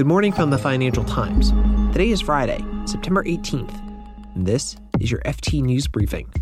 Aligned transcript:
Good 0.00 0.06
morning 0.06 0.32
from 0.32 0.48
the 0.48 0.56
Financial 0.56 1.04
Times. 1.04 1.50
Today 1.92 2.08
is 2.08 2.22
Friday, 2.22 2.64
September 2.86 3.22
18th. 3.22 4.34
And 4.34 4.46
this 4.46 4.74
is 4.98 5.10
your 5.10 5.20
FT 5.26 5.60
News 5.60 5.86
Briefing. 5.88 6.32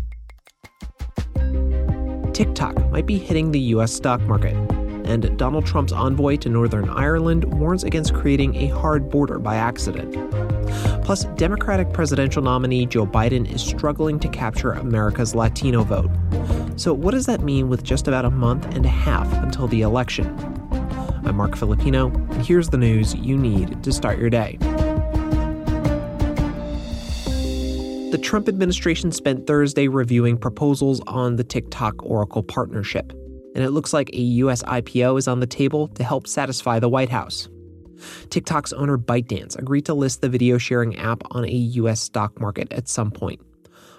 TikTok 2.31 2.89
might 2.89 3.05
be 3.05 3.17
hitting 3.17 3.51
the 3.51 3.59
US 3.75 3.91
stock 3.91 4.21
market, 4.21 4.55
and 5.05 5.37
Donald 5.37 5.65
Trump's 5.65 5.91
envoy 5.91 6.37
to 6.37 6.47
Northern 6.47 6.87
Ireland 6.87 7.43
warns 7.59 7.83
against 7.83 8.13
creating 8.13 8.55
a 8.55 8.67
hard 8.67 9.09
border 9.09 9.39
by 9.39 9.57
accident. 9.57 10.13
Plus, 11.03 11.25
Democratic 11.35 11.91
presidential 11.91 12.41
nominee 12.41 12.85
Joe 12.85 13.05
Biden 13.05 13.45
is 13.53 13.61
struggling 13.61 14.21
to 14.21 14.29
capture 14.29 14.71
America's 14.71 15.35
Latino 15.35 15.83
vote. 15.83 16.09
So, 16.77 16.93
what 16.93 17.11
does 17.11 17.25
that 17.25 17.41
mean 17.41 17.67
with 17.67 17.83
just 17.83 18.07
about 18.07 18.23
a 18.23 18.31
month 18.31 18.73
and 18.73 18.85
a 18.85 18.89
half 18.89 19.29
until 19.43 19.67
the 19.67 19.81
election? 19.81 20.58
I'm 21.25 21.35
Marc 21.35 21.55
Filippino, 21.55 22.07
and 22.07 22.45
here's 22.45 22.69
the 22.69 22.77
news 22.77 23.13
you 23.15 23.37
need 23.37 23.83
to 23.83 23.91
start 23.91 24.17
your 24.17 24.29
day. 24.29 24.57
The 28.11 28.19
Trump 28.21 28.47
administration 28.47 29.11
spent 29.11 29.45
Thursday 29.45 29.87
reviewing 29.87 30.37
proposals 30.37 31.01
on 31.07 31.35
the 31.35 31.43
TikTok 31.43 32.03
Oracle 32.03 32.41
partnership, 32.41 33.11
and 33.53 33.63
it 33.63 33.69
looks 33.69 33.93
like 33.93 34.09
a 34.13 34.19
U.S. 34.19 34.63
IPO 34.63 35.19
is 35.19 35.27
on 35.27 35.39
the 35.39 35.47
table 35.47 35.87
to 35.89 36.03
help 36.03 36.25
satisfy 36.25 36.79
the 36.79 36.89
White 36.89 37.09
House. 37.09 37.49
TikTok's 38.29 38.73
owner 38.73 38.97
ByteDance 38.97 39.57
agreed 39.59 39.85
to 39.85 39.93
list 39.93 40.21
the 40.21 40.29
video 40.29 40.57
sharing 40.57 40.95
app 40.97 41.21
on 41.31 41.45
a 41.45 41.51
U.S. 41.51 42.01
stock 42.01 42.39
market 42.39 42.71
at 42.71 42.87
some 42.87 43.11
point. 43.11 43.41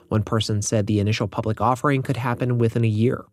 One 0.08 0.24
person 0.24 0.62
said 0.62 0.86
the 0.86 0.98
initial 1.00 1.28
public 1.28 1.60
offering 1.60 2.02
could 2.02 2.16
happen 2.16 2.58
within 2.58 2.84
a 2.84 2.88
year. 2.88 3.24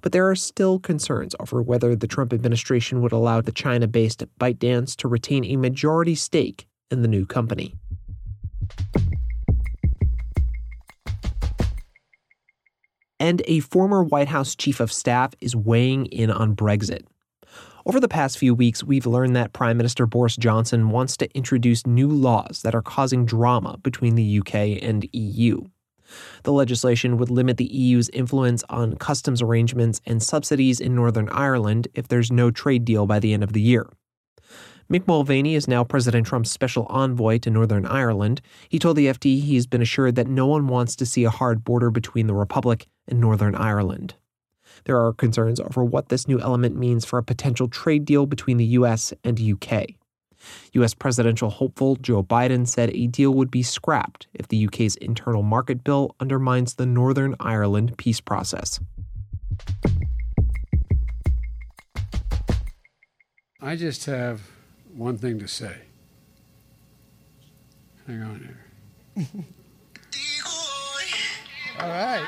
But 0.00 0.12
there 0.12 0.28
are 0.28 0.36
still 0.36 0.78
concerns 0.78 1.34
over 1.40 1.62
whether 1.62 1.94
the 1.96 2.06
Trump 2.06 2.32
administration 2.32 3.00
would 3.02 3.12
allow 3.12 3.40
the 3.40 3.52
China 3.52 3.86
based 3.86 4.24
ByteDance 4.38 4.96
to 4.96 5.08
retain 5.08 5.44
a 5.44 5.56
majority 5.56 6.14
stake 6.14 6.66
in 6.90 7.02
the 7.02 7.08
new 7.08 7.26
company. 7.26 7.74
And 13.18 13.42
a 13.44 13.60
former 13.60 14.02
White 14.02 14.28
House 14.28 14.54
chief 14.54 14.80
of 14.80 14.90
staff 14.90 15.34
is 15.40 15.54
weighing 15.54 16.06
in 16.06 16.30
on 16.30 16.56
Brexit. 16.56 17.04
Over 17.86 18.00
the 18.00 18.08
past 18.08 18.38
few 18.38 18.54
weeks, 18.54 18.84
we've 18.84 19.06
learned 19.06 19.34
that 19.36 19.52
Prime 19.52 19.76
Minister 19.76 20.06
Boris 20.06 20.36
Johnson 20.36 20.90
wants 20.90 21.16
to 21.18 21.34
introduce 21.36 21.86
new 21.86 22.08
laws 22.08 22.60
that 22.62 22.74
are 22.74 22.82
causing 22.82 23.24
drama 23.24 23.78
between 23.82 24.14
the 24.14 24.38
UK 24.38 24.82
and 24.82 25.08
EU. 25.12 25.64
The 26.42 26.52
legislation 26.52 27.16
would 27.18 27.30
limit 27.30 27.56
the 27.56 27.72
EU's 27.72 28.08
influence 28.10 28.64
on 28.68 28.96
customs 28.96 29.42
arrangements 29.42 30.00
and 30.06 30.22
subsidies 30.22 30.80
in 30.80 30.94
Northern 30.94 31.28
Ireland 31.30 31.88
if 31.94 32.08
there's 32.08 32.30
no 32.30 32.50
trade 32.50 32.84
deal 32.84 33.06
by 33.06 33.18
the 33.18 33.32
end 33.32 33.42
of 33.42 33.52
the 33.52 33.60
year. 33.60 33.86
Mick 34.90 35.06
Mulvaney 35.06 35.54
is 35.54 35.68
now 35.68 35.84
President 35.84 36.26
Trump's 36.26 36.50
special 36.50 36.84
envoy 36.90 37.38
to 37.38 37.50
Northern 37.50 37.86
Ireland. 37.86 38.40
He 38.68 38.80
told 38.80 38.96
the 38.96 39.06
FT 39.06 39.40
he's 39.40 39.68
been 39.68 39.82
assured 39.82 40.16
that 40.16 40.26
no 40.26 40.48
one 40.48 40.66
wants 40.66 40.96
to 40.96 41.06
see 41.06 41.22
a 41.22 41.30
hard 41.30 41.62
border 41.62 41.90
between 41.90 42.26
the 42.26 42.34
Republic 42.34 42.88
and 43.06 43.20
Northern 43.20 43.54
Ireland. 43.54 44.14
There 44.84 44.98
are 44.98 45.12
concerns 45.12 45.60
over 45.60 45.84
what 45.84 46.08
this 46.08 46.26
new 46.26 46.40
element 46.40 46.76
means 46.76 47.04
for 47.04 47.18
a 47.18 47.22
potential 47.22 47.68
trade 47.68 48.04
deal 48.04 48.26
between 48.26 48.56
the 48.56 48.64
U.S. 48.64 49.12
and 49.22 49.40
UK. 49.40 49.90
U.S. 50.72 50.94
presidential 50.94 51.50
hopeful 51.50 51.96
Joe 51.96 52.22
Biden 52.22 52.66
said 52.66 52.90
a 52.94 53.06
deal 53.06 53.32
would 53.34 53.50
be 53.50 53.62
scrapped 53.62 54.26
if 54.34 54.48
the 54.48 54.66
UK's 54.66 54.96
internal 54.96 55.42
market 55.42 55.84
bill 55.84 56.14
undermines 56.20 56.74
the 56.74 56.86
Northern 56.86 57.34
Ireland 57.40 57.96
peace 57.98 58.20
process. 58.20 58.80
I 63.60 63.76
just 63.76 64.06
have 64.06 64.40
one 64.94 65.18
thing 65.18 65.38
to 65.38 65.46
say. 65.46 65.76
Hang 68.06 68.22
on 68.22 68.56
here. 69.16 69.26
All 71.80 71.88
right. 71.88 72.26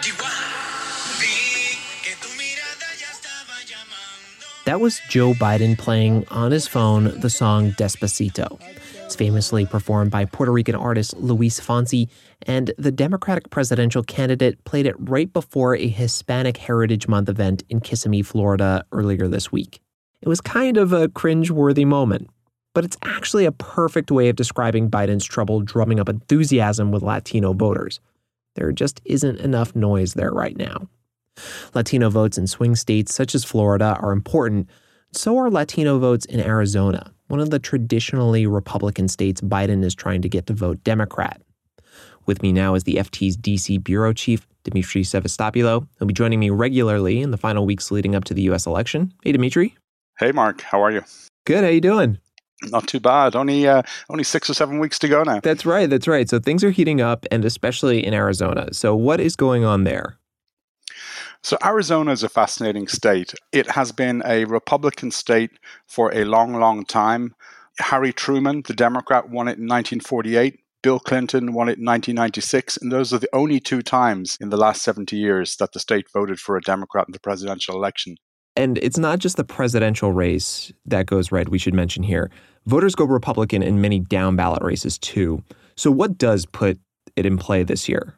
That 4.72 4.80
was 4.80 5.02
Joe 5.10 5.34
Biden 5.34 5.76
playing 5.76 6.26
on 6.28 6.50
his 6.50 6.66
phone 6.66 7.20
the 7.20 7.28
song 7.28 7.72
Despacito. 7.72 8.58
It's 9.04 9.14
famously 9.14 9.66
performed 9.66 10.10
by 10.10 10.24
Puerto 10.24 10.50
Rican 10.50 10.74
artist 10.74 11.14
Luis 11.18 11.60
Fonsi, 11.60 12.08
and 12.46 12.72
the 12.78 12.90
Democratic 12.90 13.50
presidential 13.50 14.02
candidate 14.02 14.64
played 14.64 14.86
it 14.86 14.94
right 14.98 15.30
before 15.30 15.76
a 15.76 15.86
Hispanic 15.86 16.56
Heritage 16.56 17.06
Month 17.06 17.28
event 17.28 17.64
in 17.68 17.80
Kissimmee, 17.80 18.22
Florida 18.22 18.86
earlier 18.92 19.28
this 19.28 19.52
week. 19.52 19.82
It 20.22 20.28
was 20.30 20.40
kind 20.40 20.78
of 20.78 20.94
a 20.94 21.10
cringe-worthy 21.10 21.84
moment, 21.84 22.30
but 22.72 22.82
it's 22.82 22.96
actually 23.02 23.44
a 23.44 23.52
perfect 23.52 24.10
way 24.10 24.30
of 24.30 24.36
describing 24.36 24.90
Biden's 24.90 25.26
trouble 25.26 25.60
drumming 25.60 26.00
up 26.00 26.08
enthusiasm 26.08 26.90
with 26.90 27.02
Latino 27.02 27.52
voters. 27.52 28.00
There 28.54 28.72
just 28.72 29.02
isn't 29.04 29.38
enough 29.38 29.76
noise 29.76 30.14
there 30.14 30.32
right 30.32 30.56
now. 30.56 30.88
Latino 31.74 32.10
votes 32.10 32.38
in 32.38 32.46
swing 32.46 32.76
states 32.76 33.14
such 33.14 33.34
as 33.34 33.44
Florida 33.44 33.96
are 34.00 34.12
important. 34.12 34.68
So 35.12 35.36
are 35.38 35.50
Latino 35.50 35.98
votes 35.98 36.24
in 36.24 36.40
Arizona, 36.40 37.12
one 37.28 37.40
of 37.40 37.50
the 37.50 37.58
traditionally 37.58 38.46
Republican 38.46 39.08
states 39.08 39.40
Biden 39.40 39.84
is 39.84 39.94
trying 39.94 40.22
to 40.22 40.28
get 40.28 40.46
to 40.46 40.52
vote 40.52 40.82
Democrat. 40.84 41.40
With 42.26 42.42
me 42.42 42.52
now 42.52 42.74
is 42.74 42.84
the 42.84 42.96
FT's 42.96 43.36
DC 43.36 43.82
bureau 43.82 44.12
chief, 44.12 44.46
Demetri 44.64 45.02
Sevastopulo. 45.02 45.86
He'll 45.98 46.06
be 46.06 46.14
joining 46.14 46.40
me 46.40 46.50
regularly 46.50 47.20
in 47.20 47.30
the 47.30 47.36
final 47.36 47.66
weeks 47.66 47.90
leading 47.90 48.14
up 48.14 48.24
to 48.24 48.34
the 48.34 48.42
U.S. 48.42 48.66
election. 48.66 49.12
Hey, 49.24 49.32
Demetri. 49.32 49.74
Hey, 50.18 50.30
Mark. 50.30 50.60
How 50.60 50.82
are 50.82 50.92
you? 50.92 51.02
Good. 51.46 51.64
How 51.64 51.70
you 51.70 51.80
doing? 51.80 52.18
Not 52.70 52.86
too 52.86 53.00
bad. 53.00 53.34
Only 53.34 53.66
uh, 53.66 53.82
only 54.08 54.22
six 54.22 54.48
or 54.48 54.54
seven 54.54 54.78
weeks 54.78 54.98
to 55.00 55.08
go 55.08 55.24
now. 55.24 55.40
That's 55.40 55.66
right. 55.66 55.90
That's 55.90 56.06
right. 56.06 56.28
So 56.28 56.38
things 56.38 56.62
are 56.62 56.70
heating 56.70 57.00
up, 57.00 57.26
and 57.32 57.44
especially 57.44 58.06
in 58.06 58.14
Arizona. 58.14 58.72
So 58.72 58.94
what 58.94 59.20
is 59.20 59.34
going 59.34 59.64
on 59.64 59.82
there? 59.82 60.16
So, 61.42 61.58
Arizona 61.64 62.12
is 62.12 62.22
a 62.22 62.28
fascinating 62.28 62.86
state. 62.86 63.34
It 63.50 63.70
has 63.70 63.90
been 63.90 64.22
a 64.24 64.44
Republican 64.44 65.10
state 65.10 65.50
for 65.86 66.14
a 66.14 66.24
long, 66.24 66.54
long 66.54 66.84
time. 66.84 67.34
Harry 67.78 68.12
Truman, 68.12 68.62
the 68.66 68.74
Democrat, 68.74 69.28
won 69.28 69.48
it 69.48 69.58
in 69.58 69.66
1948. 69.66 70.60
Bill 70.82 70.98
Clinton 70.98 71.52
won 71.52 71.68
it 71.68 71.78
in 71.78 71.84
1996. 71.84 72.76
And 72.78 72.92
those 72.92 73.12
are 73.12 73.18
the 73.18 73.28
only 73.32 73.60
two 73.60 73.82
times 73.82 74.36
in 74.40 74.50
the 74.50 74.56
last 74.56 74.82
70 74.82 75.16
years 75.16 75.56
that 75.56 75.72
the 75.72 75.80
state 75.80 76.06
voted 76.12 76.38
for 76.38 76.56
a 76.56 76.60
Democrat 76.60 77.06
in 77.08 77.12
the 77.12 77.20
presidential 77.20 77.76
election. 77.76 78.16
And 78.54 78.78
it's 78.78 78.98
not 78.98 79.18
just 79.18 79.36
the 79.36 79.44
presidential 79.44 80.12
race 80.12 80.72
that 80.84 81.06
goes 81.06 81.32
red, 81.32 81.48
we 81.48 81.58
should 81.58 81.74
mention 81.74 82.02
here. 82.02 82.30
Voters 82.66 82.94
go 82.94 83.04
Republican 83.04 83.62
in 83.62 83.80
many 83.80 83.98
down 83.98 84.36
ballot 84.36 84.62
races 84.62 84.98
too. 84.98 85.42
So, 85.76 85.90
what 85.90 86.18
does 86.18 86.44
put 86.46 86.78
it 87.16 87.24
in 87.24 87.38
play 87.38 87.62
this 87.62 87.88
year? 87.88 88.14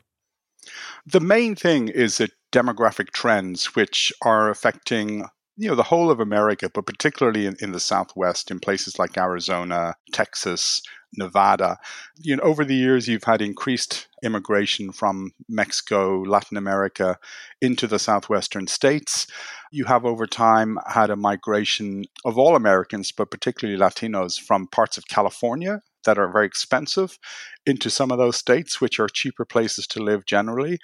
The 1.06 1.20
main 1.20 1.54
thing 1.54 1.88
is 1.88 2.18
that 2.18 2.32
demographic 2.54 3.10
trends 3.10 3.74
which 3.74 4.12
are 4.22 4.48
affecting 4.48 5.24
you 5.56 5.68
know 5.68 5.74
the 5.74 5.84
whole 5.84 6.10
of 6.10 6.20
America, 6.20 6.68
but 6.72 6.86
particularly 6.86 7.46
in, 7.46 7.56
in 7.60 7.72
the 7.72 7.80
Southwest, 7.80 8.50
in 8.50 8.58
places 8.58 8.98
like 8.98 9.16
Arizona, 9.16 9.94
Texas, 10.12 10.82
Nevada. 11.16 11.78
You 12.18 12.36
know, 12.36 12.42
over 12.42 12.64
the 12.64 12.74
years, 12.74 13.06
you've 13.06 13.24
had 13.24 13.40
increased 13.40 14.08
immigration 14.24 14.90
from 14.90 15.32
Mexico, 15.48 16.22
Latin 16.22 16.56
America, 16.56 17.18
into 17.60 17.86
the 17.86 18.00
southwestern 18.00 18.66
states. 18.66 19.28
You 19.70 19.84
have 19.84 20.04
over 20.04 20.26
time 20.26 20.78
had 20.88 21.10
a 21.10 21.16
migration 21.16 22.04
of 22.24 22.36
all 22.36 22.56
Americans, 22.56 23.12
but 23.12 23.30
particularly 23.30 23.78
Latinos, 23.78 24.40
from 24.40 24.66
parts 24.66 24.98
of 24.98 25.06
California 25.06 25.82
that 26.04 26.18
are 26.18 26.30
very 26.30 26.46
expensive 26.46 27.18
into 27.66 27.90
some 27.90 28.10
of 28.10 28.18
those 28.18 28.36
states, 28.36 28.80
which 28.80 29.00
are 29.00 29.08
cheaper 29.08 29.44
places 29.44 29.86
to 29.88 30.02
live 30.02 30.24
generally. 30.26 30.78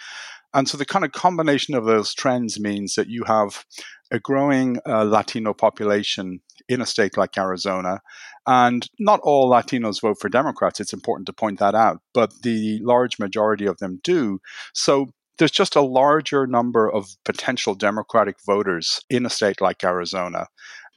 And 0.53 0.69
so 0.69 0.77
the 0.77 0.85
kind 0.85 1.05
of 1.05 1.13
combination 1.13 1.75
of 1.75 1.85
those 1.85 2.13
trends 2.13 2.59
means 2.59 2.95
that 2.95 3.09
you 3.09 3.25
have 3.25 3.65
a 4.11 4.19
growing 4.19 4.79
uh, 4.87 5.05
Latino 5.05 5.55
population 5.55 6.41
in 6.69 6.81
a 6.81 6.87
state 6.87 7.17
like 7.17 7.39
Arizona. 7.39 8.01
And 8.47 8.89
not 8.99 9.21
all 9.23 9.51
Latinos 9.51 10.01
vote 10.01 10.19
for 10.21 10.29
Democrats. 10.29 10.81
It's 10.81 10.93
important 10.93 11.27
to 11.27 11.33
point 11.33 11.61
that 11.61 11.75
out. 11.75 12.01
But 12.13 12.33
the 12.43 12.81
large 12.83 13.19
majority 13.19 13.67
of 13.67 13.79
them 13.79 14.01
do. 14.03 14.41
So 14.75 15.11
there's 15.39 15.51
just 15.51 15.77
a 15.77 15.81
larger 15.81 16.47
number 16.47 16.91
of 16.91 17.17
potential 17.25 17.75
Democratic 17.75 18.37
voters 18.45 19.01
in 19.09 19.25
a 19.25 19.31
state 19.31 19.61
like 19.61 19.85
Arizona. 19.85 20.47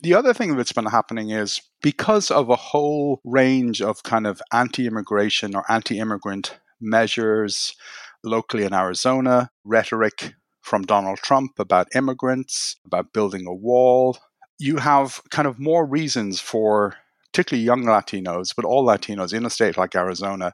The 0.03 0.15
other 0.15 0.33
thing 0.33 0.57
that's 0.57 0.73
been 0.73 0.87
happening 0.87 1.29
is 1.29 1.61
because 1.81 2.29
of 2.29 2.49
a 2.49 2.57
whole 2.57 3.21
range 3.23 3.81
of 3.81 4.03
kind 4.03 4.27
of 4.27 4.41
anti 4.51 4.85
immigration 4.85 5.55
or 5.55 5.63
anti 5.71 5.97
immigrant 5.97 6.59
measures, 6.81 7.73
locally 8.21 8.65
in 8.65 8.73
Arizona, 8.73 9.49
rhetoric 9.63 10.33
from 10.59 10.81
Donald 10.81 11.19
Trump 11.19 11.51
about 11.57 11.95
immigrants, 11.95 12.75
about 12.85 13.13
building 13.13 13.47
a 13.47 13.53
wall. 13.53 14.17
You 14.59 14.75
have 14.75 15.21
kind 15.31 15.47
of 15.47 15.57
more 15.57 15.85
reasons 15.85 16.41
for 16.41 16.97
particularly 17.31 17.65
young 17.65 17.83
Latinos, 17.85 18.53
but 18.53 18.65
all 18.65 18.85
Latinos 18.85 19.33
in 19.33 19.45
a 19.45 19.49
state 19.49 19.77
like 19.77 19.95
Arizona, 19.95 20.51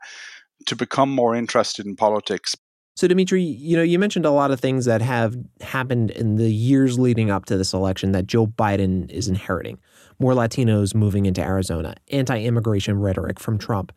to 0.67 0.75
become 0.75 1.09
more 1.09 1.33
interested 1.33 1.87
in 1.87 1.95
politics. 1.95 2.55
So, 2.99 3.07
Demetri, 3.07 3.41
you 3.41 3.77
know, 3.77 3.81
you 3.81 3.97
mentioned 3.97 4.25
a 4.25 4.31
lot 4.31 4.51
of 4.51 4.59
things 4.59 4.83
that 4.83 5.01
have 5.01 5.33
happened 5.61 6.11
in 6.11 6.35
the 6.35 6.51
years 6.51 6.99
leading 6.99 7.31
up 7.31 7.45
to 7.45 7.55
this 7.55 7.71
election 7.71 8.11
that 8.11 8.27
Joe 8.27 8.45
Biden 8.45 9.09
is 9.09 9.29
inheriting. 9.29 9.79
More 10.19 10.33
Latinos 10.33 10.93
moving 10.93 11.25
into 11.25 11.41
Arizona, 11.41 11.95
anti 12.11 12.43
immigration 12.43 12.99
rhetoric 12.99 13.39
from 13.39 13.57
Trump. 13.57 13.93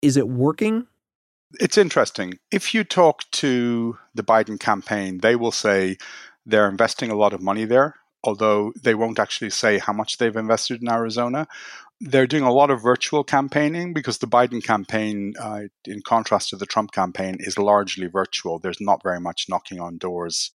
Is 0.00 0.16
it 0.16 0.26
working? 0.26 0.86
It's 1.60 1.76
interesting. 1.76 2.38
If 2.50 2.72
you 2.72 2.82
talk 2.82 3.30
to 3.32 3.98
the 4.14 4.24
Biden 4.24 4.58
campaign, 4.58 5.18
they 5.18 5.36
will 5.36 5.52
say 5.52 5.98
they're 6.46 6.70
investing 6.70 7.10
a 7.10 7.16
lot 7.16 7.34
of 7.34 7.42
money 7.42 7.66
there, 7.66 7.96
although 8.22 8.72
they 8.82 8.94
won't 8.94 9.18
actually 9.18 9.50
say 9.50 9.76
how 9.76 9.92
much 9.92 10.16
they've 10.16 10.34
invested 10.34 10.80
in 10.80 10.88
Arizona 10.88 11.46
they're 12.00 12.26
doing 12.26 12.42
a 12.42 12.52
lot 12.52 12.70
of 12.70 12.82
virtual 12.82 13.22
campaigning 13.22 13.94
because 13.94 14.18
the 14.18 14.26
Biden 14.26 14.62
campaign, 14.62 15.32
uh, 15.40 15.62
in 15.86 16.02
contrast 16.02 16.50
to 16.50 16.56
the 16.56 16.66
Trump 16.66 16.92
campaign, 16.92 17.36
is 17.38 17.56
largely 17.56 18.08
virtual. 18.08 18.58
There's 18.58 18.80
not 18.80 19.02
very 19.02 19.20
much 19.20 19.46
knocking 19.48 19.80
on 19.80 19.98
doors. 19.98 20.52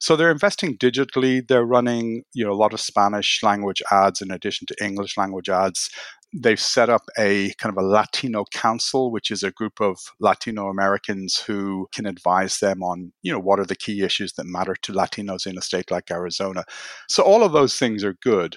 So 0.00 0.16
they're 0.16 0.30
investing 0.30 0.76
digitally. 0.76 1.46
They're 1.46 1.64
running, 1.64 2.24
you 2.34 2.44
know, 2.44 2.52
a 2.52 2.54
lot 2.54 2.74
of 2.74 2.80
Spanish 2.80 3.42
language 3.42 3.82
ads 3.90 4.20
in 4.20 4.30
addition 4.32 4.66
to 4.66 4.84
English 4.84 5.16
language 5.16 5.48
ads. 5.48 5.88
They've 6.34 6.58
set 6.58 6.88
up 6.88 7.02
a 7.18 7.52
kind 7.58 7.76
of 7.76 7.82
a 7.82 7.86
Latino 7.86 8.44
council, 8.52 9.12
which 9.12 9.30
is 9.30 9.42
a 9.42 9.52
group 9.52 9.80
of 9.80 9.98
Latino 10.18 10.68
Americans 10.68 11.38
who 11.38 11.88
can 11.92 12.06
advise 12.06 12.58
them 12.58 12.82
on, 12.82 13.12
you 13.22 13.30
know, 13.30 13.38
what 13.38 13.60
are 13.60 13.66
the 13.66 13.76
key 13.76 14.02
issues 14.02 14.32
that 14.32 14.46
matter 14.46 14.74
to 14.82 14.92
Latinos 14.92 15.46
in 15.46 15.58
a 15.58 15.62
state 15.62 15.90
like 15.90 16.10
Arizona. 16.10 16.64
So 17.08 17.22
all 17.22 17.44
of 17.44 17.52
those 17.52 17.76
things 17.78 18.02
are 18.02 18.16
good. 18.22 18.56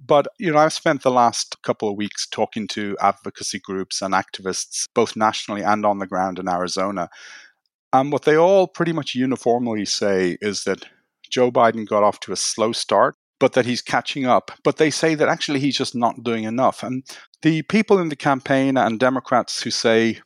But, 0.00 0.26
you 0.38 0.52
know, 0.52 0.58
I've 0.58 0.72
spent 0.72 1.02
the 1.02 1.10
last 1.10 1.62
couple 1.62 1.88
of 1.88 1.96
weeks 1.96 2.26
talking 2.26 2.66
to 2.68 2.96
advocacy 3.00 3.60
groups 3.60 4.02
and 4.02 4.12
activists, 4.12 4.86
both 4.94 5.16
nationally 5.16 5.62
and 5.62 5.86
on 5.86 5.98
the 5.98 6.06
ground 6.06 6.38
in 6.38 6.48
Arizona. 6.48 7.08
And 7.92 8.10
what 8.10 8.22
they 8.22 8.36
all 8.36 8.66
pretty 8.66 8.92
much 8.92 9.14
uniformly 9.14 9.84
say 9.84 10.36
is 10.40 10.64
that 10.64 10.86
Joe 11.30 11.50
Biden 11.50 11.86
got 11.86 12.02
off 12.02 12.20
to 12.20 12.32
a 12.32 12.36
slow 12.36 12.72
start, 12.72 13.14
but 13.38 13.52
that 13.52 13.66
he's 13.66 13.82
catching 13.82 14.26
up. 14.26 14.50
But 14.64 14.78
they 14.78 14.90
say 14.90 15.14
that 15.14 15.28
actually 15.28 15.60
he's 15.60 15.76
just 15.76 15.94
not 15.94 16.24
doing 16.24 16.44
enough. 16.44 16.82
And 16.82 17.04
the 17.42 17.62
people 17.62 17.98
in 17.98 18.08
the 18.08 18.16
campaign 18.16 18.76
and 18.76 18.98
Democrats 18.98 19.62
who 19.62 19.70
say, 19.70 20.18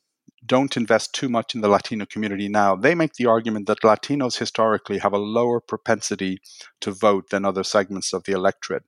don't 0.46 0.78
invest 0.78 1.14
too 1.14 1.28
much 1.28 1.54
in 1.54 1.60
the 1.60 1.68
Latino 1.68 2.06
community 2.06 2.48
now, 2.48 2.74
they 2.74 2.94
make 2.94 3.14
the 3.14 3.26
argument 3.26 3.66
that 3.66 3.82
Latinos 3.82 4.38
historically 4.38 4.98
have 4.98 5.12
a 5.12 5.18
lower 5.18 5.60
propensity 5.60 6.40
to 6.80 6.90
vote 6.90 7.28
than 7.30 7.44
other 7.44 7.64
segments 7.64 8.14
of 8.14 8.24
the 8.24 8.32
electorate. 8.32 8.84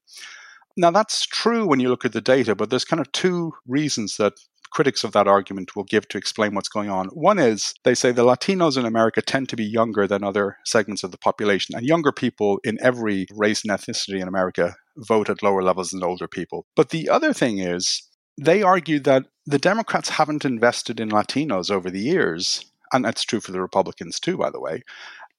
Now, 0.80 0.90
that's 0.90 1.26
true 1.26 1.66
when 1.66 1.78
you 1.78 1.90
look 1.90 2.06
at 2.06 2.14
the 2.14 2.22
data, 2.22 2.54
but 2.54 2.70
there's 2.70 2.86
kind 2.86 3.00
of 3.00 3.12
two 3.12 3.52
reasons 3.66 4.16
that 4.16 4.32
critics 4.70 5.04
of 5.04 5.12
that 5.12 5.28
argument 5.28 5.76
will 5.76 5.84
give 5.84 6.08
to 6.08 6.16
explain 6.16 6.54
what's 6.54 6.70
going 6.70 6.88
on. 6.88 7.08
One 7.08 7.38
is 7.38 7.74
they 7.84 7.94
say 7.94 8.12
the 8.12 8.24
Latinos 8.24 8.78
in 8.78 8.86
America 8.86 9.20
tend 9.20 9.50
to 9.50 9.56
be 9.56 9.64
younger 9.64 10.06
than 10.06 10.24
other 10.24 10.56
segments 10.64 11.04
of 11.04 11.10
the 11.10 11.18
population, 11.18 11.74
and 11.76 11.84
younger 11.84 12.12
people 12.12 12.60
in 12.64 12.78
every 12.80 13.26
race 13.34 13.62
and 13.62 13.70
ethnicity 13.70 14.22
in 14.22 14.28
America 14.28 14.74
vote 14.96 15.28
at 15.28 15.42
lower 15.42 15.62
levels 15.62 15.90
than 15.90 16.02
older 16.02 16.26
people. 16.26 16.64
But 16.76 16.88
the 16.88 17.10
other 17.10 17.34
thing 17.34 17.58
is 17.58 18.08
they 18.40 18.62
argue 18.62 19.00
that 19.00 19.26
the 19.44 19.58
Democrats 19.58 20.08
haven't 20.08 20.46
invested 20.46 20.98
in 20.98 21.10
Latinos 21.10 21.70
over 21.70 21.90
the 21.90 22.00
years. 22.00 22.64
And 22.92 23.04
that's 23.04 23.22
true 23.22 23.40
for 23.40 23.52
the 23.52 23.60
Republicans 23.60 24.18
too, 24.18 24.36
by 24.38 24.50
the 24.50 24.60
way. 24.60 24.82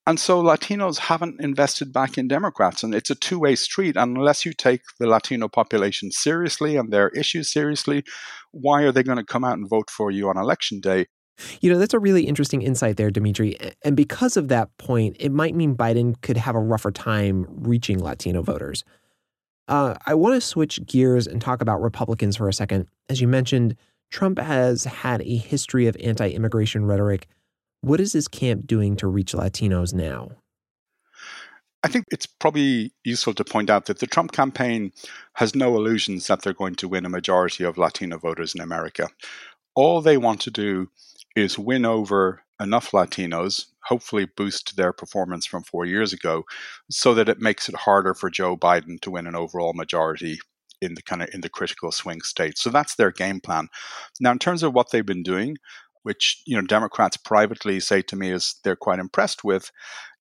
And 0.07 0.19
so 0.19 0.41
Latinos 0.41 0.97
haven't 0.97 1.39
invested 1.39 1.93
back 1.93 2.17
in 2.17 2.27
Democrats. 2.27 2.83
And 2.83 2.95
it's 2.95 3.09
a 3.11 3.15
two 3.15 3.39
way 3.39 3.55
street. 3.55 3.95
Unless 3.95 4.45
you 4.45 4.53
take 4.53 4.81
the 4.99 5.07
Latino 5.07 5.47
population 5.47 6.11
seriously 6.11 6.75
and 6.75 6.91
their 6.91 7.09
issues 7.09 7.51
seriously, 7.51 8.03
why 8.51 8.81
are 8.83 8.91
they 8.91 9.03
going 9.03 9.19
to 9.19 9.23
come 9.23 9.43
out 9.43 9.57
and 9.57 9.69
vote 9.69 9.89
for 9.89 10.09
you 10.09 10.27
on 10.29 10.37
election 10.37 10.79
day? 10.79 11.05
You 11.61 11.71
know, 11.71 11.79
that's 11.79 11.93
a 11.93 11.99
really 11.99 12.23
interesting 12.23 12.61
insight 12.61 12.97
there, 12.97 13.09
Demetri. 13.09 13.57
And 13.83 13.95
because 13.95 14.37
of 14.37 14.47
that 14.49 14.75
point, 14.77 15.17
it 15.19 15.31
might 15.31 15.55
mean 15.55 15.75
Biden 15.75 16.19
could 16.21 16.37
have 16.37 16.55
a 16.55 16.59
rougher 16.59 16.91
time 16.91 17.45
reaching 17.49 17.99
Latino 17.99 18.41
voters. 18.41 18.83
Uh, 19.67 19.95
I 20.05 20.15
want 20.15 20.35
to 20.35 20.41
switch 20.41 20.85
gears 20.85 21.27
and 21.27 21.41
talk 21.41 21.61
about 21.61 21.81
Republicans 21.81 22.35
for 22.35 22.49
a 22.49 22.53
second. 22.53 22.87
As 23.09 23.21
you 23.21 23.27
mentioned, 23.27 23.75
Trump 24.09 24.37
has 24.39 24.83
had 24.83 25.21
a 25.21 25.37
history 25.37 25.87
of 25.87 25.95
anti 26.03 26.29
immigration 26.29 26.85
rhetoric 26.85 27.27
what 27.81 27.99
is 27.99 28.13
his 28.13 28.27
camp 28.27 28.67
doing 28.67 28.95
to 28.97 29.07
reach 29.07 29.33
Latinos 29.33 29.93
now? 29.93 30.29
I 31.83 31.87
think 31.87 32.05
it's 32.11 32.27
probably 32.27 32.93
useful 33.03 33.33
to 33.33 33.43
point 33.43 33.71
out 33.71 33.85
that 33.87 33.99
the 33.99 34.07
Trump 34.07 34.31
campaign 34.33 34.91
has 35.33 35.55
no 35.55 35.75
illusions 35.75 36.27
that 36.27 36.43
they're 36.43 36.53
going 36.53 36.75
to 36.75 36.87
win 36.87 37.05
a 37.05 37.09
majority 37.09 37.63
of 37.63 37.77
Latino 37.77 38.19
voters 38.19 38.53
in 38.53 38.61
America. 38.61 39.09
All 39.75 39.99
they 40.01 40.17
want 40.17 40.41
to 40.41 40.51
do 40.51 40.91
is 41.35 41.57
win 41.57 41.85
over 41.85 42.43
enough 42.59 42.91
Latinos, 42.91 43.65
hopefully 43.83 44.27
boost 44.37 44.75
their 44.77 44.93
performance 44.93 45.47
from 45.47 45.63
four 45.63 45.85
years 45.85 46.13
ago, 46.13 46.43
so 46.91 47.15
that 47.15 47.29
it 47.29 47.39
makes 47.39 47.67
it 47.67 47.75
harder 47.75 48.13
for 48.13 48.29
Joe 48.29 48.55
Biden 48.55 48.99
to 49.01 49.11
win 49.11 49.25
an 49.25 49.35
overall 49.35 49.73
majority 49.73 50.39
in 50.81 50.93
the 50.93 51.01
kind 51.01 51.23
of 51.23 51.29
in 51.33 51.41
the 51.41 51.49
critical 51.49 51.91
swing 51.91 52.21
states. 52.21 52.61
So 52.61 52.69
that's 52.69 52.95
their 52.95 53.11
game 53.11 53.39
plan. 53.39 53.69
Now, 54.19 54.31
in 54.31 54.39
terms 54.39 54.61
of 54.61 54.73
what 54.73 54.91
they've 54.91 55.05
been 55.05 55.23
doing, 55.23 55.57
which 56.03 56.41
you 56.45 56.55
know 56.55 56.65
Democrats 56.65 57.17
privately 57.17 57.79
say 57.79 58.01
to 58.03 58.15
me 58.15 58.31
is 58.31 58.55
they're 58.63 58.75
quite 58.75 58.99
impressed 58.99 59.43
with. 59.43 59.71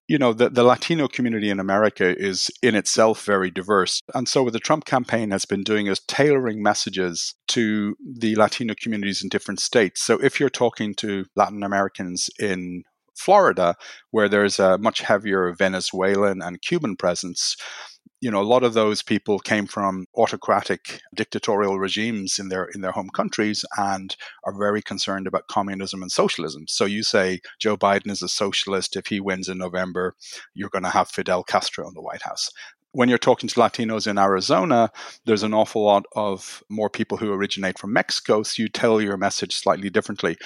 You 0.09 0.19
know, 0.19 0.33
the, 0.33 0.51
the 0.51 0.65
Latino 0.65 1.07
community 1.07 1.51
in 1.51 1.61
America 1.61 2.17
is 2.19 2.51
in 2.65 2.75
itself 2.75 3.25
very 3.25 3.49
diverse. 3.49 4.01
And 4.13 4.29
so 4.29 4.43
what 4.43 4.53
the 4.53 4.59
Trump 4.59 4.85
campaign 4.85 5.31
has 5.31 5.45
been 5.45 5.63
doing 5.63 5.87
is 5.87 6.01
tailoring 6.01 6.65
messages 6.65 7.37
to 7.49 7.95
the 8.19 8.35
Latino 8.35 8.75
communities 8.83 9.23
in 9.23 9.29
different 9.29 9.61
states. 9.61 10.03
So 10.03 10.19
if 10.19 10.41
you're 10.41 10.51
talking 10.51 10.95
to 10.97 11.27
Latin 11.37 11.63
Americans 11.63 12.29
in 12.41 12.83
Florida, 13.17 13.77
where 14.11 14.29
there's 14.29 14.59
a 14.59 14.79
much 14.79 15.03
heavier 15.03 15.55
Venezuelan 15.57 16.43
and 16.43 16.61
Cuban 16.63 16.97
presence, 16.97 17.57
you 18.21 18.31
know, 18.31 18.41
a 18.41 18.43
lot 18.43 18.63
of 18.63 18.75
those 18.75 19.03
people 19.03 19.39
came 19.39 19.67
from 19.67 20.07
autocratic 20.17 21.01
dictatorial 21.15 21.79
regimes 21.79 22.39
in 22.39 22.49
their 22.49 22.65
in 22.75 22.81
their 22.81 22.93
home 22.93 23.11
countries 23.11 23.65
and 23.77 24.17
are 24.45 24.57
very 24.57 24.83
concerned 24.83 25.27
about 25.27 25.49
communism 25.49 26.03
and 26.03 26.13
socialism. 26.13 26.67
So 26.69 26.85
you 26.85 27.03
say 27.03 27.41
Joe 27.59 27.77
Biden 27.77 28.11
is 28.11 28.23
a 28.23 28.29
socialist. 28.29 28.97
If 28.97 29.07
he 29.07 29.21
wins 29.21 29.49
in 29.49 29.59
November, 29.59 30.15
you're 30.55 30.71
going 30.71 30.85
to 30.85 30.91
have 30.91 31.09
Fidel 31.09 31.43
Castro 31.43 31.87
in 31.89 31.95
the 31.95 32.03
White 32.03 32.23
House 32.23 32.51
when 32.93 33.09
you're 33.09 33.19
talking 33.19 33.49
to 33.49 33.61
Latinos 33.61 34.07
in 34.07 34.19
Arizona, 34.19 34.91
there's 35.25 35.43
an 35.43 35.55
awful 35.55 35.85
lot 35.85 36.05
of 36.17 36.63
more 36.69 36.91
people 36.91 37.17
who 37.17 37.33
originate 37.33 37.79
from 37.79 37.93
Mexico, 37.93 38.43
so 38.43 38.63
you 38.63 38.69
tell 38.69 39.01
your 39.01 39.17
message 39.17 39.55
slightly 39.55 39.91
differently. 39.91 40.37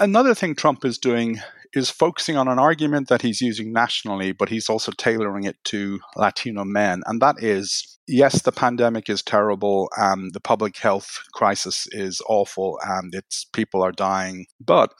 Another 0.00 0.34
thing 0.34 0.54
Trump 0.54 0.84
is 0.84 0.98
doing 0.98 1.40
is 1.74 1.90
focusing 1.90 2.36
on 2.36 2.48
an 2.48 2.58
argument 2.58 3.08
that 3.08 3.22
he's 3.22 3.40
using 3.40 3.72
nationally, 3.72 4.32
but 4.32 4.48
he's 4.48 4.68
also 4.68 4.92
tailoring 4.92 5.44
it 5.44 5.56
to 5.64 6.00
Latino 6.16 6.64
men. 6.64 7.02
And 7.06 7.20
that 7.22 7.42
is 7.42 7.92
yes, 8.06 8.42
the 8.42 8.52
pandemic 8.52 9.08
is 9.08 9.22
terrible 9.22 9.88
and 9.96 10.32
the 10.34 10.40
public 10.40 10.76
health 10.76 11.20
crisis 11.32 11.86
is 11.92 12.20
awful 12.28 12.78
and 12.84 13.14
it's 13.14 13.44
people 13.52 13.82
are 13.82 13.92
dying. 13.92 14.46
But 14.60 14.92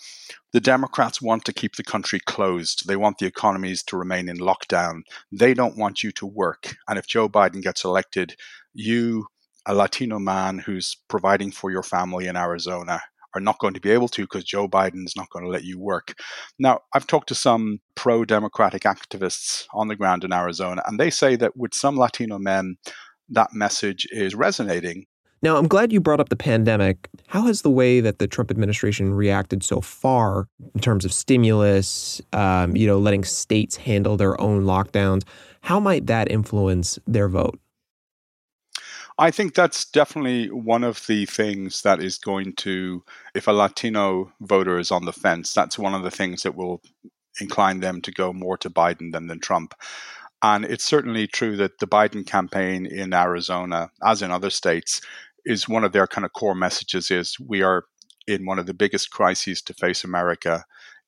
the 0.52 0.61
Democrats 0.61 1.20
want 1.20 1.44
to 1.44 1.52
keep 1.52 1.76
the 1.76 1.85
country 1.85 2.20
closed. 2.20 2.87
They 2.87 2.96
want 2.96 3.18
the 3.18 3.26
economies 3.26 3.82
to 3.85 3.96
remain 3.96 4.28
in 4.28 4.38
lockdown. 4.38 5.02
They 5.30 5.54
don't 5.54 5.76
want 5.76 6.02
you 6.02 6.12
to 6.12 6.26
work. 6.26 6.76
And 6.88 6.99
if 6.99 7.06
Joe 7.06 7.28
Biden 7.28 7.62
gets 7.62 7.85
elected, 7.85 8.37
you, 8.73 9.26
a 9.66 9.75
Latino 9.75 10.18
man 10.18 10.58
who's 10.58 10.96
providing 11.08 11.52
for 11.52 11.70
your 11.70 11.82
family 11.82 12.26
in 12.26 12.37
Arizona, 12.37 13.02
are 13.34 13.40
not 13.40 13.58
going 13.58 13.74
to 13.74 13.80
be 13.80 13.90
able 13.90 14.08
to 14.08 14.22
because 14.22 14.44
Joe 14.44 14.68
Biden 14.68 15.04
is 15.06 15.16
not 15.16 15.30
going 15.30 15.44
to 15.44 15.50
let 15.50 15.64
you 15.64 15.78
work. 15.78 16.14
Now, 16.58 16.80
I've 16.94 17.06
talked 17.06 17.28
to 17.28 17.34
some 17.34 17.80
pro 17.94 18.24
democratic 18.24 18.82
activists 18.82 19.66
on 19.72 19.88
the 19.88 19.96
ground 19.96 20.24
in 20.24 20.32
Arizona, 20.32 20.82
and 20.86 20.98
they 20.98 21.10
say 21.10 21.36
that 21.36 21.56
with 21.56 21.74
some 21.74 21.96
Latino 21.96 22.38
men, 22.38 22.76
that 23.28 23.52
message 23.52 24.06
is 24.10 24.34
resonating. 24.34 25.06
Now, 25.42 25.56
I'm 25.56 25.66
glad 25.66 25.92
you 25.92 26.00
brought 26.00 26.20
up 26.20 26.28
the 26.28 26.36
pandemic. 26.36 27.08
How 27.26 27.42
has 27.46 27.62
the 27.62 27.70
way 27.70 28.00
that 28.00 28.20
the 28.20 28.28
Trump 28.28 28.50
administration 28.52 29.12
reacted 29.12 29.64
so 29.64 29.80
far 29.80 30.46
in 30.72 30.80
terms 30.80 31.04
of 31.04 31.12
stimulus, 31.12 32.22
um, 32.32 32.76
you 32.76 32.86
know, 32.86 32.98
letting 32.98 33.24
states 33.24 33.74
handle 33.74 34.16
their 34.16 34.40
own 34.40 34.62
lockdowns, 34.62 35.24
how 35.62 35.80
might 35.80 36.06
that 36.06 36.30
influence 36.30 36.96
their 37.08 37.28
vote? 37.28 37.58
I 39.22 39.30
think 39.30 39.54
that's 39.54 39.84
definitely 39.84 40.50
one 40.50 40.82
of 40.82 41.06
the 41.06 41.26
things 41.26 41.82
that 41.82 42.02
is 42.02 42.18
going 42.18 42.54
to, 42.54 43.04
if 43.36 43.46
a 43.46 43.52
Latino 43.52 44.32
voter 44.40 44.80
is 44.80 44.90
on 44.90 45.04
the 45.04 45.12
fence, 45.12 45.54
that's 45.54 45.78
one 45.78 45.94
of 45.94 46.02
the 46.02 46.10
things 46.10 46.42
that 46.42 46.56
will 46.56 46.82
incline 47.40 47.78
them 47.78 48.02
to 48.02 48.10
go 48.10 48.32
more 48.32 48.56
to 48.58 48.68
Biden 48.68 49.12
than, 49.12 49.28
than 49.28 49.38
Trump. 49.38 49.74
And 50.42 50.64
it's 50.64 50.82
certainly 50.82 51.28
true 51.28 51.56
that 51.58 51.78
the 51.78 51.86
Biden 51.86 52.26
campaign 52.26 52.84
in 52.84 53.14
Arizona, 53.14 53.90
as 54.04 54.22
in 54.22 54.32
other 54.32 54.50
states, 54.50 55.00
is 55.44 55.68
one 55.68 55.84
of 55.84 55.92
their 55.92 56.08
kind 56.08 56.24
of 56.24 56.32
core 56.32 56.56
messages 56.56 57.08
is 57.12 57.38
we 57.38 57.62
are 57.62 57.84
in 58.26 58.44
one 58.44 58.58
of 58.58 58.66
the 58.66 58.74
biggest 58.74 59.12
crises 59.12 59.62
to 59.62 59.74
face 59.74 60.02
America 60.02 60.64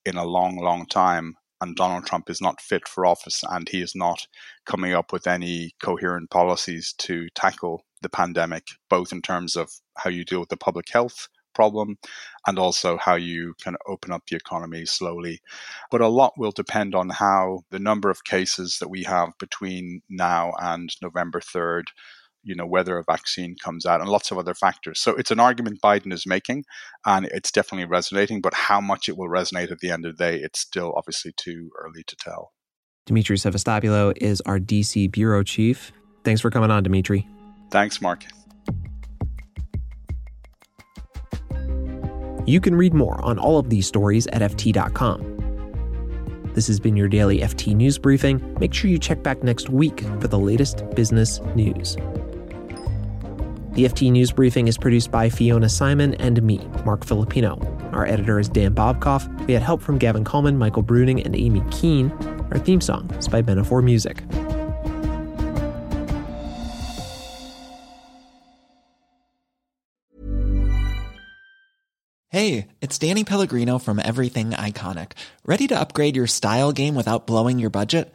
in 0.07 0.17
a 0.17 0.25
long, 0.25 0.59
long 0.59 0.87
time 0.87 1.35
and 1.61 1.77
Donald 1.77 2.07
Trump 2.07 2.31
is 2.31 2.41
not 2.41 2.61
fit 2.61 2.87
for 2.89 3.07
office 3.07 3.43
and 3.49 3.69
he 3.69 3.81
is 3.81 3.95
not 3.95 4.27
coming 4.67 4.93
up 4.93 5.13
with 5.13 5.27
any 5.27 5.73
coherent 5.83 6.31
policies 6.31 6.95
to 6.99 7.29
tackle 7.35 7.85
the 8.03 8.09
pandemic, 8.09 8.69
both 8.89 9.13
in 9.13 9.23
terms 9.23 9.57
of 9.57 9.71
how 9.97 10.11
you 10.11 10.25
deal 10.25 10.41
with 10.41 10.49
the 10.51 10.57
public 10.57 10.89
health 10.91 11.29
problem 11.55 11.97
and 12.47 12.59
also 12.59 12.99
how 12.99 13.15
you 13.15 13.55
can 13.63 13.77
open 13.87 14.13
up 14.13 14.23
the 14.27 14.37
economy 14.37 14.85
slowly. 14.85 15.41
But 15.91 16.01
a 16.01 16.09
lot 16.09 16.35
will 16.37 16.51
depend 16.51 16.95
on 16.95 17.09
how 17.09 17.61
the 17.71 17.79
number 17.79 18.11
of 18.11 18.25
cases 18.25 18.79
that 18.81 18.89
we 18.89 19.05
have 19.05 19.31
between 19.39 20.03
now 20.11 20.53
and 20.61 20.95
November 21.01 21.41
3rd 21.41 21.85
you 22.45 22.55
know 22.55 22.67
whether 22.67 22.99
a 22.99 23.05
vaccine 23.05 23.57
comes 23.63 23.87
out 23.87 24.01
and 24.01 24.09
lots 24.09 24.31
of 24.31 24.39
other 24.39 24.55
factors 24.55 25.01
so 25.01 25.13
it's 25.17 25.31
an 25.31 25.41
argument 25.41 25.81
biden 25.83 26.13
is 26.13 26.27
making 26.27 26.65
and 27.07 27.27
it's 27.27 27.51
definitely 27.51 27.87
resonating 27.87 28.41
but 28.41 28.55
how 28.55 28.81
much 28.81 29.09
it 29.09 29.17
will 29.17 29.29
resonate 29.29 29.71
at 29.71 29.81
the 29.81 29.91
end 29.91 30.05
of 30.05 30.17
the 30.17 30.25
day 30.25 30.37
it's 30.37 30.61
still 30.61 30.93
obviously 30.97 31.33
too 31.37 31.71
early 31.79 32.03
to 32.07 32.17
tell 32.17 32.53
Demetri 33.07 33.37
Sevastopulo 33.37 34.13
is 34.17 34.41
our 34.43 34.59
dc 34.59 35.11
bureau 35.11 35.43
chief 35.43 35.93
thanks 36.23 36.41
for 36.41 36.51
coming 36.51 36.71
on 36.71 36.83
demetri 36.83 37.27
thanks 37.71 38.01
mark 38.01 38.25
You 42.47 42.61
can 42.61 42.75
read 42.75 42.93
more 42.93 43.25
on 43.25 43.39
all 43.39 43.59
of 43.59 43.71
these 43.71 43.87
stories 43.87 44.27
at 44.29 44.43
FT.com. 44.43 45.33
This 46.53 46.67
has 46.67 46.79
been 46.79 46.95
your 46.95 47.09
daily 47.09 47.41
FT 47.41 47.75
News 47.75 47.97
Briefing. 47.99 48.57
Make 48.61 48.75
sure 48.75 48.91
you 48.91 48.99
check 48.99 49.23
back 49.23 49.43
next 49.43 49.71
week 49.71 50.01
for 50.21 50.29
the 50.29 50.39
latest 50.39 50.89
business 50.95 51.41
news. 51.57 51.97
The 53.75 53.87
FT 53.87 54.13
News 54.13 54.31
Briefing 54.31 54.69
is 54.69 54.79
produced 54.79 55.11
by 55.11 55.29
Fiona 55.29 55.67
Symon 55.67 56.15
and 56.21 56.41
me, 56.45 56.59
Marc 56.85 57.05
Filippino. 57.05 57.59
Our 57.91 58.07
editor 58.07 58.39
is 58.39 58.49
Dan 58.49 58.73
Bobkoff. 58.73 59.29
We 59.49 59.53
had 59.53 59.65
help 59.65 59.83
from 59.83 59.99
Gavin 59.99 60.23
Kallmann, 60.23 60.57
Michael 60.59 60.85
Bruning, 60.85 61.25
and 61.25 61.35
Amy 61.35 61.61
Keene. 61.73 62.13
Our 62.53 62.59
theme 62.61 62.81
song 62.81 63.11
is 63.19 63.27
by 63.27 63.43
Metaphor 63.43 63.83
Music. 63.83 64.23
Hey, 72.29 72.69
it's 72.81 72.99
Danny 72.99 73.25
Pellegrino 73.25 73.79
from 73.79 73.99
Everything 73.99 74.51
Iconic. 74.51 75.13
Ready 75.45 75.67
to 75.67 75.81
upgrade 75.81 76.15
your 76.15 76.29
style 76.29 76.71
game 76.71 76.95
without 76.95 77.27
blowing 77.27 77.59
your 77.59 77.71
budget? 77.71 78.15